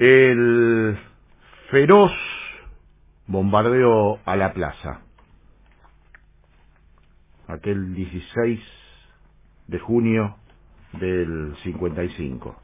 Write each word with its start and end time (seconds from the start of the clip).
El 0.00 0.98
feroz 1.70 2.12
bombardeo 3.26 4.18
a 4.24 4.34
la 4.34 4.54
plaza, 4.54 5.02
aquel 7.46 7.92
16 7.94 8.60
de 9.66 9.78
junio 9.78 10.36
del 10.94 11.54
55. 11.64 12.56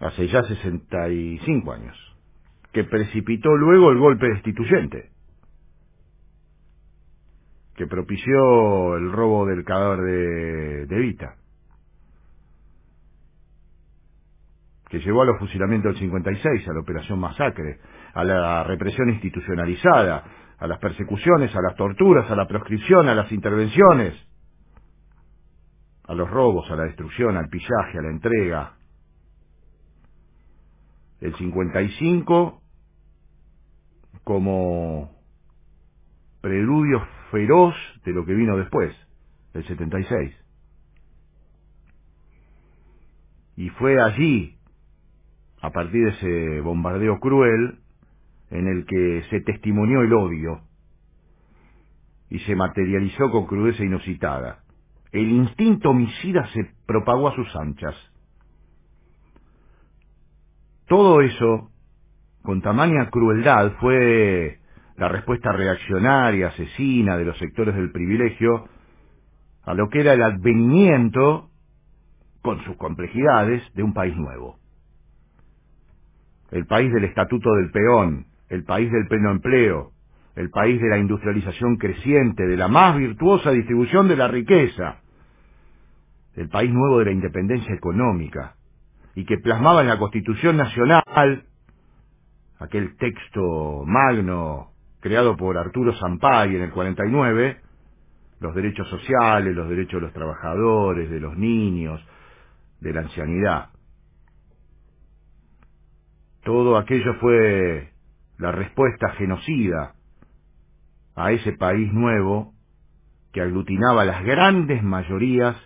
Hace 0.00 0.26
ya 0.26 0.42
65 0.42 1.72
años, 1.72 1.96
que 2.72 2.82
precipitó 2.82 3.56
luego 3.56 3.92
el 3.92 3.98
golpe 3.98 4.26
destituyente, 4.26 5.12
que 7.76 7.86
propició 7.86 8.96
el 8.96 9.12
robo 9.12 9.46
del 9.46 9.64
cadáver 9.64 10.00
de, 10.00 10.86
de 10.86 10.96
Vita. 10.98 11.37
Que 14.88 15.00
llevó 15.00 15.22
a 15.22 15.26
los 15.26 15.38
fusilamientos 15.38 15.92
del 15.92 16.00
56, 16.00 16.68
a 16.68 16.72
la 16.72 16.80
operación 16.80 17.18
masacre, 17.18 17.78
a 18.14 18.24
la 18.24 18.64
represión 18.64 19.10
institucionalizada, 19.10 20.24
a 20.58 20.66
las 20.66 20.78
persecuciones, 20.78 21.54
a 21.54 21.60
las 21.60 21.76
torturas, 21.76 22.30
a 22.30 22.36
la 22.36 22.46
proscripción, 22.46 23.08
a 23.08 23.14
las 23.14 23.30
intervenciones, 23.30 24.14
a 26.04 26.14
los 26.14 26.28
robos, 26.28 26.70
a 26.70 26.76
la 26.76 26.84
destrucción, 26.84 27.36
al 27.36 27.48
pillaje, 27.48 27.98
a 27.98 28.02
la 28.02 28.10
entrega. 28.10 28.74
El 31.20 31.34
55 31.34 32.62
como 34.24 35.10
preludio 36.40 37.06
feroz 37.30 37.74
de 38.04 38.12
lo 38.12 38.24
que 38.24 38.34
vino 38.34 38.56
después, 38.56 38.94
el 39.54 39.66
76. 39.66 40.34
Y 43.56 43.68
fue 43.70 44.00
allí 44.00 44.57
a 45.60 45.70
partir 45.70 46.04
de 46.04 46.10
ese 46.10 46.60
bombardeo 46.60 47.18
cruel 47.18 47.78
en 48.50 48.66
el 48.66 48.86
que 48.86 49.24
se 49.30 49.40
testimonió 49.40 50.02
el 50.02 50.12
odio 50.12 50.60
y 52.30 52.38
se 52.40 52.54
materializó 52.54 53.30
con 53.30 53.46
crudeza 53.46 53.84
inusitada. 53.84 54.60
El 55.12 55.30
instinto 55.30 55.90
homicida 55.90 56.46
se 56.52 56.70
propagó 56.86 57.28
a 57.28 57.34
sus 57.34 57.56
anchas. 57.56 57.94
Todo 60.86 61.20
eso, 61.20 61.70
con 62.42 62.62
tamaña 62.62 63.10
crueldad, 63.10 63.72
fue 63.80 64.58
la 64.96 65.08
respuesta 65.08 65.52
reaccionaria, 65.52 66.48
asesina 66.48 67.16
de 67.16 67.24
los 67.24 67.38
sectores 67.38 67.74
del 67.74 67.90
privilegio 67.90 68.68
a 69.64 69.74
lo 69.74 69.88
que 69.88 70.00
era 70.00 70.14
el 70.14 70.22
advenimiento, 70.22 71.50
con 72.42 72.62
sus 72.64 72.76
complejidades, 72.76 73.62
de 73.74 73.82
un 73.82 73.92
país 73.92 74.16
nuevo 74.16 74.57
el 76.50 76.66
país 76.66 76.92
del 76.92 77.04
estatuto 77.04 77.54
del 77.54 77.70
peón, 77.70 78.26
el 78.48 78.64
país 78.64 78.90
del 78.90 79.06
pleno 79.06 79.30
empleo, 79.30 79.92
el 80.34 80.50
país 80.50 80.80
de 80.80 80.88
la 80.88 80.98
industrialización 80.98 81.76
creciente, 81.76 82.46
de 82.46 82.56
la 82.56 82.68
más 82.68 82.96
virtuosa 82.96 83.50
distribución 83.50 84.08
de 84.08 84.16
la 84.16 84.28
riqueza, 84.28 85.00
el 86.34 86.48
país 86.48 86.70
nuevo 86.70 87.00
de 87.00 87.06
la 87.06 87.12
independencia 87.12 87.74
económica, 87.74 88.54
y 89.14 89.24
que 89.24 89.38
plasmaba 89.38 89.82
en 89.82 89.88
la 89.88 89.98
Constitución 89.98 90.56
Nacional, 90.56 91.44
aquel 92.60 92.96
texto 92.96 93.84
magno 93.84 94.70
creado 95.00 95.36
por 95.36 95.58
Arturo 95.58 95.92
Sampay 95.94 96.54
en 96.54 96.62
el 96.62 96.70
49, 96.70 97.60
los 98.40 98.54
derechos 98.54 98.88
sociales, 98.88 99.54
los 99.54 99.68
derechos 99.68 100.00
de 100.00 100.06
los 100.06 100.12
trabajadores, 100.12 101.10
de 101.10 101.20
los 101.20 101.36
niños, 101.36 102.00
de 102.80 102.92
la 102.92 103.00
ancianidad. 103.00 103.70
Todo 106.48 106.78
aquello 106.78 107.12
fue 107.20 107.92
la 108.38 108.52
respuesta 108.52 109.10
genocida 109.18 109.96
a 111.14 111.30
ese 111.32 111.52
país 111.52 111.92
nuevo 111.92 112.54
que 113.34 113.42
aglutinaba 113.42 114.06
las 114.06 114.24
grandes 114.24 114.82
mayorías 114.82 115.58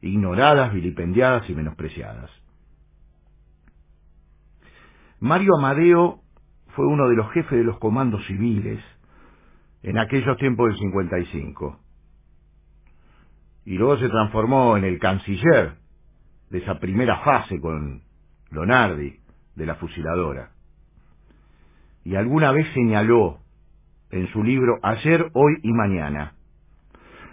ignoradas, 0.00 0.72
vilipendiadas 0.72 1.50
y 1.50 1.54
menospreciadas. 1.54 2.30
Mario 5.18 5.56
Amadeo 5.58 6.22
fue 6.68 6.86
uno 6.86 7.10
de 7.10 7.16
los 7.16 7.30
jefes 7.32 7.58
de 7.58 7.64
los 7.64 7.78
comandos 7.78 8.24
civiles 8.24 8.82
en 9.82 9.98
aquellos 9.98 10.38
tiempos 10.38 10.70
del 10.70 10.78
55. 10.78 11.80
Y 13.66 13.74
luego 13.74 13.98
se 13.98 14.08
transformó 14.08 14.78
en 14.78 14.84
el 14.84 14.98
canciller 14.98 15.74
de 16.48 16.58
esa 16.60 16.78
primera 16.78 17.18
fase 17.24 17.60
con 17.60 18.04
Lonardi 18.48 19.19
de 19.56 19.66
la 19.66 19.74
fusiladora. 19.76 20.50
Y 22.04 22.16
alguna 22.16 22.52
vez 22.52 22.66
señaló 22.72 23.38
en 24.10 24.26
su 24.28 24.42
libro 24.42 24.78
Ayer, 24.82 25.30
Hoy 25.34 25.58
y 25.62 25.72
Mañana, 25.72 26.34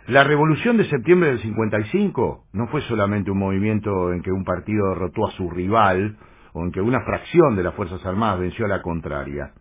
la 0.08 0.24
revolución 0.24 0.78
de 0.78 0.90
septiembre 0.90 1.30
del 1.30 1.42
55 1.42 2.46
no 2.54 2.68
fue 2.68 2.82
solamente 2.84 3.30
un 3.30 3.40
movimiento 3.40 4.14
en 4.14 4.22
que 4.22 4.32
un 4.32 4.46
partido 4.46 4.88
derrotó 4.90 5.28
a 5.28 5.32
su 5.32 5.50
rival 5.50 6.18
o 6.54 6.64
en 6.64 6.72
que 6.72 6.80
una 6.80 7.02
fracción 7.02 7.58
de 7.58 7.64
las 7.64 7.74
Fuerzas 7.74 8.06
Armadas 8.06 8.40
venció 8.40 8.66
a 8.66 8.70
la 8.70 8.82
contraria, 8.82 9.52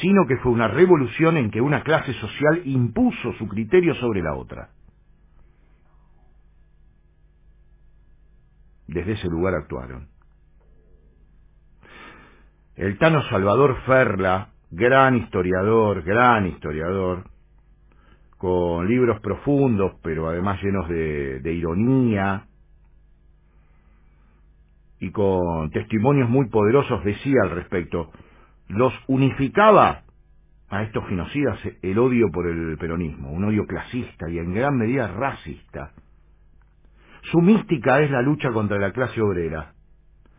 sino 0.00 0.24
que 0.28 0.36
fue 0.36 0.52
una 0.52 0.68
revolución 0.68 1.36
en 1.36 1.50
que 1.50 1.60
una 1.60 1.82
clase 1.82 2.12
social 2.12 2.62
impuso 2.64 3.32
su 3.34 3.48
criterio 3.48 3.92
sobre 3.96 4.22
la 4.22 4.34
otra. 4.34 4.70
Desde 8.86 9.12
ese 9.12 9.26
lugar 9.28 9.54
actuaron. 9.54 10.08
El 12.78 12.96
Tano 12.96 13.24
Salvador 13.24 13.76
Ferla, 13.86 14.50
gran 14.70 15.16
historiador, 15.16 16.04
gran 16.04 16.46
historiador, 16.46 17.24
con 18.36 18.86
libros 18.86 19.20
profundos, 19.20 19.94
pero 20.00 20.28
además 20.28 20.62
llenos 20.62 20.88
de, 20.88 21.52
ironía, 21.52 22.46
y 25.00 25.10
con 25.10 25.70
testimonios 25.70 26.30
muy 26.30 26.46
poderosos, 26.50 27.02
decía 27.02 27.40
al 27.42 27.50
respecto, 27.50 28.12
los 28.68 28.92
unificaba 29.08 30.02
a 30.68 30.82
estos 30.84 31.04
genocidas 31.08 31.58
el 31.82 31.98
odio 31.98 32.30
por 32.30 32.46
el 32.46 32.78
peronismo, 32.78 33.32
un 33.32 33.44
odio 33.46 33.66
clasista 33.66 34.30
y 34.30 34.38
en 34.38 34.54
gran 34.54 34.78
medida 34.78 35.08
racista. 35.08 35.94
Su 37.32 37.40
mística 37.40 37.98
es 38.02 38.10
la 38.12 38.22
lucha 38.22 38.52
contra 38.52 38.78
la 38.78 38.92
clase 38.92 39.20
obrera, 39.20 39.72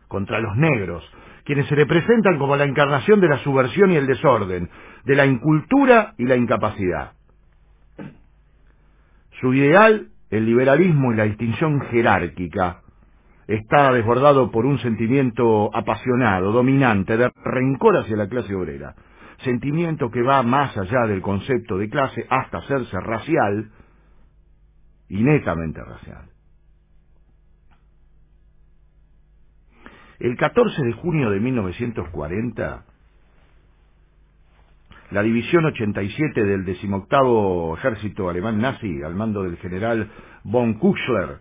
contra 0.08 0.40
los 0.40 0.56
negros, 0.56 1.04
quienes 1.50 1.66
se 1.66 1.74
representan 1.74 2.38
como 2.38 2.54
la 2.54 2.62
encarnación 2.62 3.20
de 3.20 3.26
la 3.26 3.38
subversión 3.38 3.90
y 3.90 3.96
el 3.96 4.06
desorden, 4.06 4.70
de 5.04 5.16
la 5.16 5.26
incultura 5.26 6.14
y 6.16 6.24
la 6.24 6.36
incapacidad. 6.36 7.14
Su 9.40 9.52
ideal, 9.52 10.10
el 10.30 10.46
liberalismo 10.46 11.12
y 11.12 11.16
la 11.16 11.24
distinción 11.24 11.80
jerárquica, 11.90 12.82
está 13.48 13.92
desbordado 13.92 14.52
por 14.52 14.64
un 14.64 14.78
sentimiento 14.78 15.76
apasionado, 15.76 16.52
dominante, 16.52 17.16
de 17.16 17.32
rencor 17.42 17.96
hacia 17.96 18.16
la 18.16 18.28
clase 18.28 18.54
obrera, 18.54 18.94
sentimiento 19.38 20.08
que 20.08 20.22
va 20.22 20.44
más 20.44 20.76
allá 20.76 21.08
del 21.08 21.20
concepto 21.20 21.78
de 21.78 21.90
clase 21.90 22.24
hasta 22.30 22.58
hacerse 22.58 22.96
racial 23.00 23.72
y 25.08 25.20
netamente 25.20 25.82
racial. 25.82 26.26
El 30.20 30.36
14 30.36 30.82
de 30.84 30.92
junio 30.92 31.30
de 31.30 31.40
1940, 31.40 32.84
la 35.12 35.22
División 35.22 35.64
87 35.64 36.44
del 36.44 36.66
18 36.66 37.74
Ejército 37.78 38.28
Alemán 38.28 38.60
Nazi, 38.60 39.02
al 39.02 39.14
mando 39.14 39.44
del 39.44 39.56
general 39.56 40.10
von 40.44 40.74
Kuchler, 40.74 41.38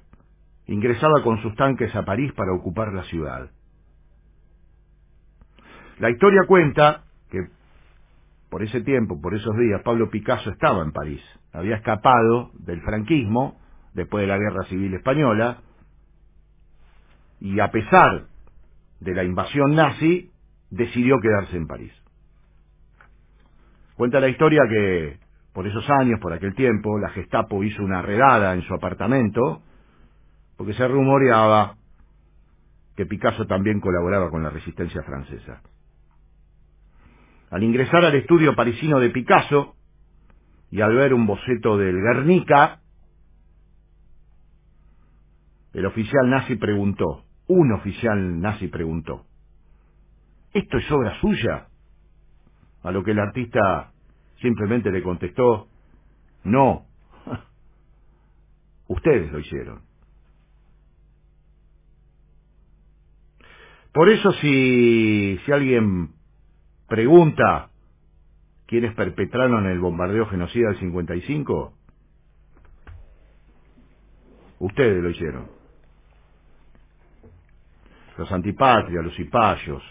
ingresaba 0.68 1.22
con 1.24 1.42
sus 1.42 1.54
tanques 1.56 1.94
a 1.94 2.06
París 2.06 2.32
para 2.32 2.54
ocupar 2.54 2.94
la 2.94 3.04
ciudad. 3.04 3.52
La 6.00 6.10
historia 6.10 6.44
cuenta 6.48 7.04
que 7.30 7.50
por 8.50 8.64
ese 8.64 8.80
tiempo, 8.80 9.20
por 9.22 9.36
esos 9.36 9.58
días, 9.58 9.82
Pablo 9.84 10.10
Picasso 10.10 10.52
estaba 10.52 10.84
en 10.84 10.94
París. 10.94 11.22
Había 11.52 11.76
escapado 11.76 12.52
del 12.54 12.82
franquismo 12.82 13.60
después 13.94 14.22
de 14.22 14.28
la 14.28 14.38
Guerra 14.38 14.64
Civil 14.70 14.94
Española 14.94 15.64
y 17.42 17.60
a 17.60 17.72
pesar 17.72 18.30
de 19.00 19.14
la 19.14 19.24
invasión 19.24 19.76
nazi, 19.76 20.32
decidió 20.70 21.18
quedarse 21.22 21.58
en 21.58 21.68
París. 21.68 21.94
Cuenta 23.96 24.20
la 24.20 24.30
historia 24.30 24.62
que 24.70 25.20
por 25.54 25.68
esos 25.68 25.90
años, 25.90 26.20
por 26.22 26.34
aquel 26.34 26.54
tiempo, 26.56 26.98
la 27.00 27.10
Gestapo 27.10 27.64
hizo 27.64 27.84
una 27.84 28.02
redada 28.02 28.54
en 28.54 28.62
su 28.62 28.74
apartamento 28.74 29.62
porque 30.58 30.74
se 30.74 30.88
rumoreaba 30.88 31.76
que 32.96 33.06
Picasso 33.06 33.46
también 33.46 33.80
colaboraba 33.80 34.30
con 34.30 34.44
la 34.44 34.50
resistencia 34.50 35.02
francesa. 35.04 35.62
Al 37.50 37.64
ingresar 37.64 38.04
al 38.04 38.16
estudio 38.16 38.56
parisino 38.56 39.00
de 39.00 39.10
Picasso 39.10 39.76
y 40.70 40.82
al 40.82 40.96
ver 40.96 41.14
un 41.14 41.26
boceto 41.26 41.78
del 41.78 41.96
Guernica, 41.96 42.82
el 45.74 45.86
oficial 45.86 46.30
nazi 46.30 46.56
preguntó, 46.58 47.24
Un 47.50 47.72
oficial 47.72 48.40
nazi 48.40 48.68
preguntó, 48.68 49.26
¿esto 50.54 50.78
es 50.78 50.92
obra 50.92 51.20
suya? 51.20 51.68
A 52.84 52.92
lo 52.92 53.04
que 53.04 53.10
el 53.10 53.20
artista 53.20 53.92
simplemente 54.40 54.92
le 54.92 55.02
contestó, 55.02 55.68
no, 56.44 56.86
ustedes 58.88 59.32
lo 59.32 59.40
hicieron. 59.40 59.82
Por 63.94 64.10
eso 64.10 64.32
si, 64.34 65.40
si 65.44 65.52
alguien 65.52 66.12
pregunta 66.88 67.72
quiénes 68.68 68.94
perpetraron 68.94 69.66
el 69.66 69.80
bombardeo 69.80 70.28
genocida 70.28 70.68
del 70.68 70.80
55, 70.80 71.74
ustedes 74.60 75.02
lo 75.02 75.10
hicieron. 75.10 75.59
Los 78.20 78.30
antipatrias, 78.34 79.02
los 79.02 79.16
cipayos, 79.16 79.82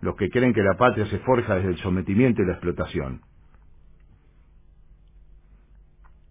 los 0.00 0.16
que 0.16 0.30
creen 0.30 0.54
que 0.54 0.62
la 0.62 0.78
patria 0.78 1.04
se 1.10 1.18
forja 1.18 1.56
desde 1.56 1.68
el 1.68 1.76
sometimiento 1.76 2.40
y 2.40 2.46
la 2.46 2.52
explotación. 2.52 3.20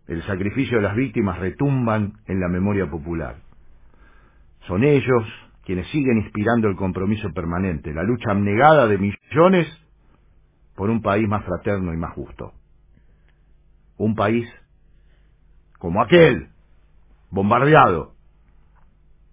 El 0.07 0.23
sacrificio 0.23 0.77
de 0.77 0.83
las 0.85 0.95
víctimas 0.95 1.37
retumban 1.37 2.13
en 2.25 2.39
la 2.39 2.47
memoria 2.47 2.89
popular. 2.89 3.35
Son 4.61 4.83
ellos 4.83 5.23
quienes 5.65 5.87
siguen 5.89 6.17
inspirando 6.17 6.67
el 6.67 6.75
compromiso 6.75 7.31
permanente, 7.31 7.93
la 7.93 8.01
lucha 8.01 8.31
abnegada 8.31 8.87
de 8.87 8.97
millones 8.97 9.67
por 10.75 10.89
un 10.89 11.03
país 11.03 11.27
más 11.27 11.45
fraterno 11.45 11.93
y 11.93 11.97
más 11.97 12.13
justo. 12.13 12.53
Un 13.97 14.15
país 14.15 14.49
como 15.77 16.01
aquel, 16.01 16.49
bombardeado, 17.29 18.15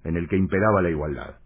en 0.04 0.18
el 0.18 0.28
que 0.28 0.36
imperaba 0.36 0.82
la 0.82 0.90
igualdad. 0.90 1.36